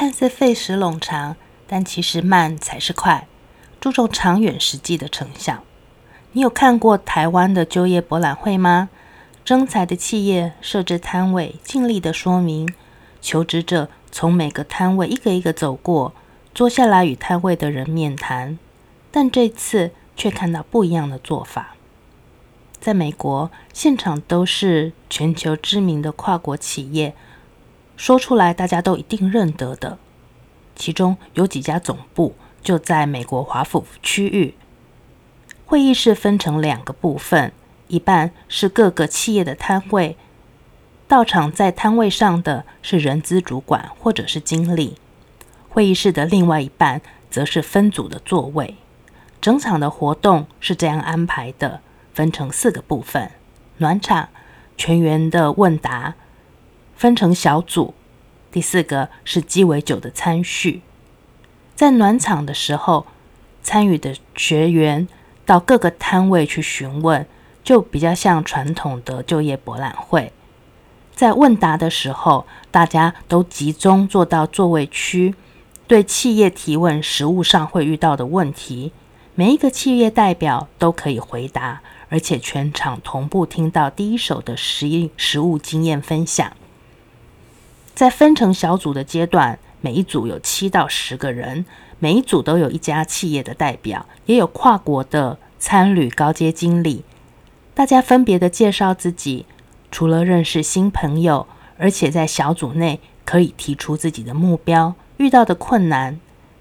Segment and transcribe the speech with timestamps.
[0.00, 3.28] 看似费时冗长，但其实慢才是快，
[3.78, 5.62] 注重长远实际的成效。
[6.32, 8.88] 你有看过台湾的就业博览会吗？
[9.44, 12.66] 征才的企业设置摊位，尽力的说明，
[13.20, 16.14] 求职者从每个摊位一个一个走过，
[16.54, 18.58] 坐下来与摊位的人面谈。
[19.10, 21.76] 但这次却看到不一样的做法。
[22.80, 27.14] 在美国，现场都是全球知名的跨国企业，
[28.00, 29.98] 说出来大家都一定认得的。
[30.74, 34.54] 其中有几家总部就在美国华府区域。
[35.66, 37.52] 会议室分成两个部分，
[37.88, 40.16] 一半是各个企业的摊位，
[41.06, 44.96] 到场在摊位上的是人资主管或者是经理。
[45.68, 48.76] 会议室的另外一半则是分组的座位。
[49.42, 51.82] 整场的活动是这样安排的。
[52.14, 53.30] 分成四个部分：
[53.76, 54.30] 暖场、
[54.78, 56.14] 全员的问答，
[57.00, 57.94] 分成小组。
[58.52, 60.82] 第四个是鸡尾酒的餐序。
[61.74, 63.06] 在暖场的时候，
[63.62, 65.08] 参与的学员
[65.46, 67.26] 到各个摊位去询问，
[67.64, 70.30] 就比较像传统的就业博览会。
[71.14, 75.34] 在问答的时候，大家都集中坐到座位区，
[75.86, 78.92] 对企业提问实务上会遇到的问题。
[79.34, 86.52] 每一个企业代表都可以回答，而且全场同步听到第一手的实实务经验分享。
[88.00, 91.66] 在分成小组的阶段，每一组有七到十个人，
[91.98, 97.04] 每一组都有一家企业的代表，也有跨国的参旅高阶经理。
[97.74, 99.44] 大家分别的介绍自己，
[99.90, 106.18] 除了认识新朋友，而且在小组内可以提出自己的目标、遇到的困难。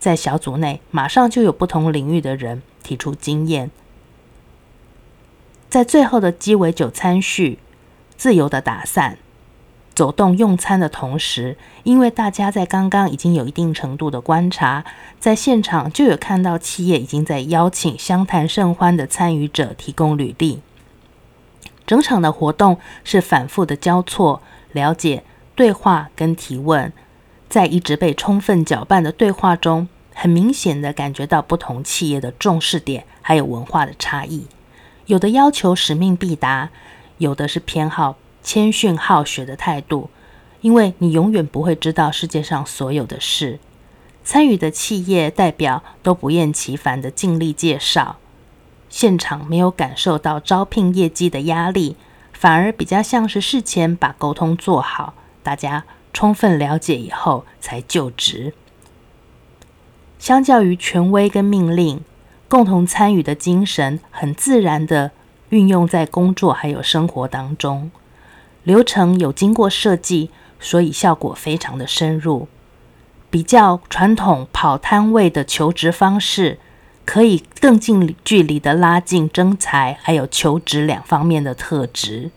[0.00, 3.70] 在小组内，马上就有不同领域的人提出经验。
[5.68, 7.60] 在最后的鸡尾酒餐叙，
[8.16, 9.18] 自由的打散、
[10.00, 14.82] 走动用餐的同时，因为大家在刚刚已经有一定程度的观察，
[15.18, 20.62] 在现场就有看到企业已经在邀请相谈甚欢的参与者提供履历。
[21.86, 24.40] 整场的活动是反复的交错、
[24.72, 25.22] 了解、
[25.54, 26.90] 对话跟提问。
[27.50, 34.46] 在一直被充分搅拌的对话中，很明显的感觉到不同企业的重视点，还有文化的差异。
[35.04, 36.70] 有的要求使命必达，
[37.18, 40.10] 有的是偏好谦逊好学的态度。
[40.60, 43.58] 因为你永远不会知道世界上所有的事。
[44.22, 48.18] 参与的企业代表都不厌其烦的尽力介绍，
[48.88, 51.96] 现场没有感受到招聘业绩的压力，
[52.32, 55.84] 反而比较像是事前把沟通做好，大家。
[56.12, 58.52] 充分了解以后才就职。
[60.18, 62.00] 相较于权威跟命令，
[62.48, 65.12] 共同参与的精神很自然地
[65.50, 67.92] 运用在工作还有生活当中。
[68.62, 72.48] 流程有经过设计，所以效果非常的深入。
[73.30, 76.58] 比较传统跑摊位的求职方式，
[77.04, 82.30] 可以更近距离的拉近征才还有求职两方面的特质。